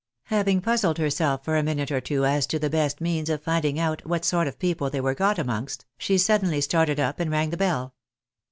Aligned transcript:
Having 0.31 0.61
puzzled 0.61 0.97
herself 0.97 1.45
for 1.45 1.55
a 1.57 1.61
minute 1.61 1.91
or 1.91 2.01
two 2.01 2.25
as 2.25 2.47
to 2.47 2.57
the 2.57 2.71
best 2.71 3.01
means 3.01 3.29
of 3.29 3.43
finding 3.43 3.77
out 3.79 4.01
A\diat 4.03 4.25
sort 4.25 4.47
of 4.47 4.57
people 4.57 4.89
they 4.89 4.99
were 4.99 5.13
got 5.13 5.37
amongst, 5.37 5.85
she 5.99 6.17
suddenly 6.17 6.59
started 6.59 6.99
up 6.99 7.19
and 7.19 7.29
rang 7.29 7.51
the 7.51 7.57
bell. 7.57 7.93